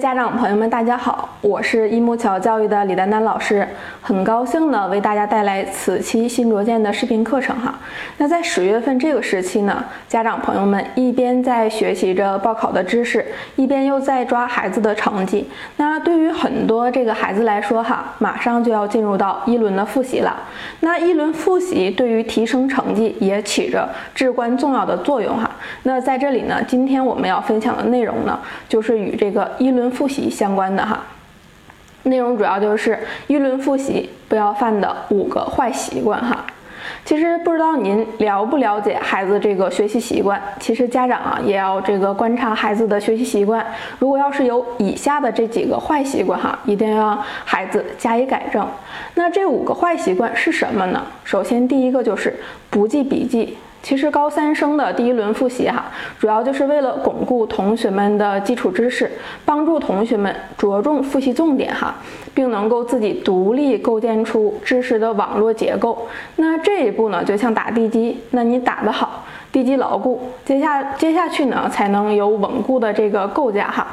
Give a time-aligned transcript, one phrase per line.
[0.00, 3.68] 家长朋友们，大家好，我是一木桥教育的李丹丹老师，
[4.02, 7.78] 很高兴呢为大家带来此期新卓见的视频课程哈。
[8.16, 13.24] 那在十月份这个时期呢，家长朋友们一边在学习着报考的知识，
[13.56, 15.48] 一边又在抓孩子的成绩。
[15.76, 20.34] 那对于很多这个孩子来说哈，马上就要进入到一轮的复习了。
[20.80, 25.50] 那一轮复习对于提升成绩也起着至关重要的作用哈。
[25.82, 31.00] 那在这里呢，今天我们要分享的内容呢，就是与这个一轮复习相关的哈，
[32.04, 36.44] 内容主要就是一轮复习不要犯的五个坏习惯哈。
[37.04, 43.64] 其实不知道您了不了解孩子这个学习习惯，其实家长啊也要这个观察孩子的学习习惯。
[43.98, 48.66] 如果要是有以下的这几个坏习惯哈，一定要让孩子加以改正。
[49.14, 51.02] 那这五个坏习惯是什么呢？
[51.24, 52.34] 首先第一个就是
[52.70, 53.58] 不记笔记。
[53.82, 55.86] 其实高三生的第一轮复习哈，
[56.18, 59.10] 主要就是为了巩固同学们的基础知识，
[59.44, 61.94] 帮助同学们着重复习重点哈，
[62.34, 66.06] 并能够自己独立构建出知识的网络结构。
[66.36, 73.86] 那这一步呢，就像打地基，那你打得好，地基牢固，接下接下去呢，才能有稳固的这个构架哈。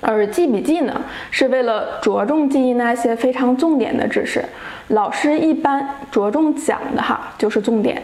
[0.00, 4.44] 而记笔记呢，是为了着重记忆那些非常重点的知识，
[4.88, 8.02] 老师一般着重讲的哈，就是重点。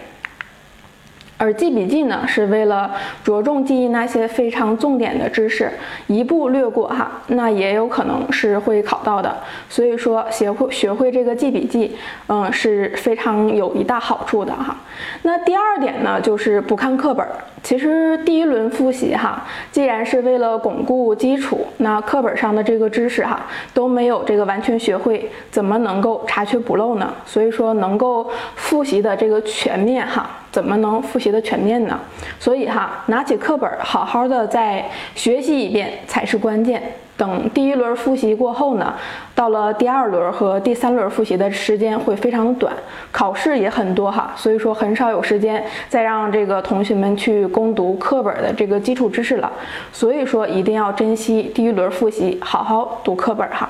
[1.41, 2.91] 而记笔记呢，是为了
[3.25, 5.71] 着重记忆那些非常重点的知识，
[6.07, 9.35] 一步略过哈，那也有可能是会考到的。
[9.67, 11.97] 所以说，学会学会这个记笔记，
[12.29, 14.77] 嗯，是非常有一大好处的哈。
[15.23, 17.27] 那第二点呢，就是不看课本。
[17.63, 27.11] 其实第一轮复习哈，既然是为了巩固基础，那课本上的这个知识哈都没有这个完全学会，怎么能够查缺补漏呢？
[27.25, 30.29] 所以说，能够复习的这个全面哈。
[30.51, 31.99] 怎么能复习的全面呢？
[32.39, 34.85] 所以哈，拿起课本，好好的再
[35.15, 36.83] 学习一遍才是关键。
[37.17, 38.95] 等第一轮复习过后呢，
[39.35, 42.73] 到了第二轮和第三轮复习的时间会非常的短，
[43.13, 49.53] 考试也很多哈，所以说很少有时间再让这个同学们去攻读课本的这个基础知识了。
[49.93, 53.70] 所以说一定要珍惜第一轮复习，好好读课本哈。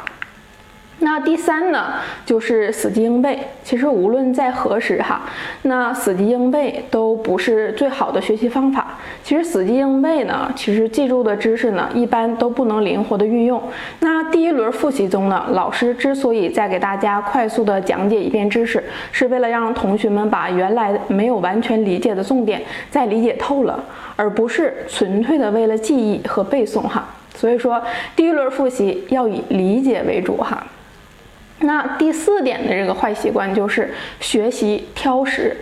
[1.13, 1.95] 那第三呢，
[2.25, 3.37] 就是死记硬背。
[3.65, 5.23] 其实无论在何时哈，
[5.63, 8.97] 那死记硬背都不是最好的学习方法。
[9.25, 13.61] 其实死记硬背呢，其实记住的知识呢，一般都不能灵活的运用。
[13.99, 23.83] 那第一轮复习中呢，老师之所以再给大家快速的讲解一遍知识，是为了让同学们把原来没有完全理解的重点再理解透了，
[24.15, 27.05] 而不是纯粹的为了记忆和背诵哈。
[27.35, 27.83] 所以说，
[28.15, 30.65] 第一轮复习要以理解为主哈。
[31.61, 35.57] 那第四点的这个坏习惯就是学习挑食。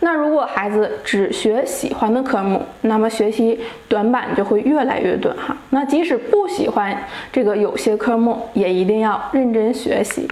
[0.00, 5.56] 那如果孩子只学喜欢的科目，那么学习短板就会越来越短哈。
[5.70, 6.96] 那即使不喜欢
[7.32, 10.28] 这个有些科目，也一定要认真学习。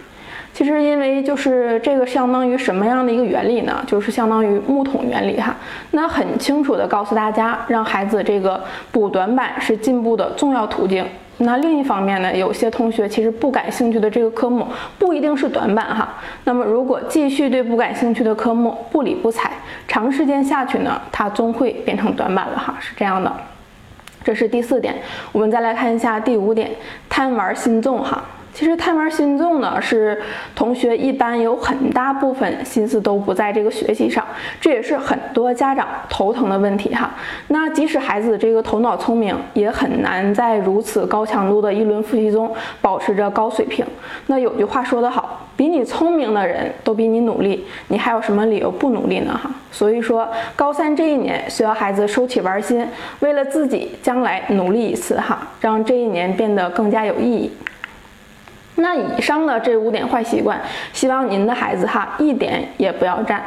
[0.53, 3.83] 其实因为就是这个相当于什么样的一个原理呢？
[3.87, 5.54] 就是相当于木桶原理哈。
[5.91, 8.62] 那很清楚的告诉大家，让孩子这个
[8.93, 11.04] 补短板是进步的重要途径。
[11.38, 14.66] 那另一方面呢，有些同学其实不感兴趣的这个科目
[14.98, 16.14] 不一定是短板哈。
[16.44, 19.50] 那么如果继续对不感兴趣的科目不理不睬，
[19.86, 23.30] 长时间下去呢，它终会变成短板了哈，是这样的。
[24.24, 24.94] 这是第四点，
[25.30, 26.70] 我们再来看一下第五点，
[27.08, 28.24] 贪玩心重哈。
[28.56, 30.18] 其实贪玩心重呢，是
[30.54, 34.24] 同学一般有很大部分心思都不在这个学习上，
[34.58, 37.10] 这也是很多家长头疼的问题哈。
[37.48, 42.50] 那即使孩子这个头脑聪明，也很难在如此高强度的一轮复习中
[42.80, 43.84] 保持着高水平。
[44.28, 49.38] 那有句话说得好，比你聪明的人都比你努力，你还有什么理由不努力呢？
[49.38, 52.88] 哈，所以说高三这一年需要孩子收起玩心，
[53.20, 57.52] 为了自己将来努力一次哈，让这一年变得更加有意义。
[58.76, 60.60] 那以上的这五点坏习惯，
[60.92, 63.42] 希望您的孩子哈一点也不要占。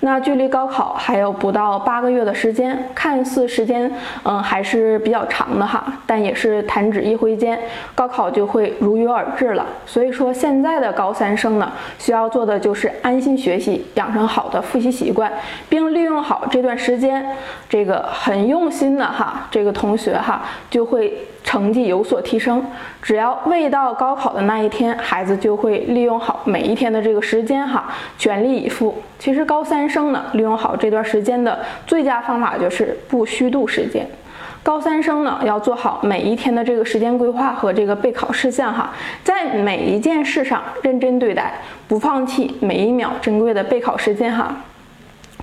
[0.00, 3.90] 那距离高考还有不到八个月的时间，看似时间
[4.24, 7.58] 嗯还是比较长的哈，但也是弹指一挥间，
[7.94, 9.64] 高考就会如约而至了。
[9.86, 15.32] 所以说现在的高三生呢，需要做的就是安心学习，养成好的复习习惯，
[15.70, 17.24] 并利用好这段时间，
[17.66, 21.26] 这个很用心的哈，这个同学哈就会。
[21.54, 22.66] 成绩有所提升，
[23.00, 29.00] 只要未到高考的那一天，孩子就会利用好每一天的这个时间哈，全力以赴。
[29.20, 34.04] 其实高三生呢，利用好这段时间的最佳方法就是不虚度时间。
[34.64, 38.92] 高三生呢，要做好每一天的这个时间规划和这个备考事项哈，
[39.22, 41.54] 在每一件事上认真对待，
[41.86, 44.56] 不放弃每一秒珍贵的备考时间哈。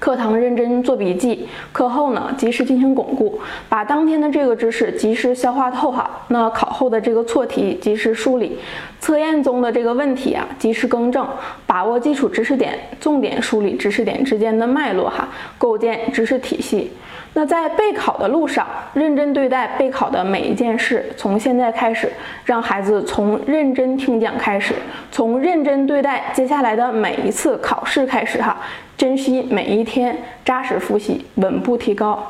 [0.01, 3.39] 课堂认真做笔记，课后呢及时进行巩固，
[3.69, 6.09] 把当天的这个知识及时消化透哈。
[6.29, 8.57] 那考后的这个错题及时梳理，
[8.99, 11.23] 测验中的这个问题啊及时更正，
[11.67, 16.91] 把握基础知识点，重点梳理知识点之间的脉络哈，构建知识体系。
[17.33, 21.05] 那在备考的路上，认真对待备考的每一件事。
[21.15, 22.11] 从现在开始，
[22.43, 24.75] 让孩子从认真听讲开始，
[25.11, 28.57] 从认真对待接下来的每一次考试开始哈，
[28.97, 32.21] 珍惜每一天，扎实复习，稳步提高。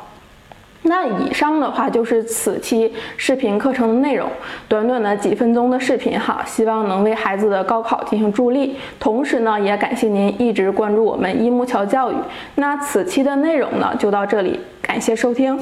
[0.84, 4.30] 那以上的话就是此期视频课程的内容，
[4.68, 8.76] 短短的几分钟的视频哈，希望能为孩子的高考进行助力。
[9.00, 12.16] 同时呢，也感谢您一直关注我们一木桥教育。
[12.56, 14.60] 那此期的内容呢，就到这里。
[14.82, 15.58] 感谢收听。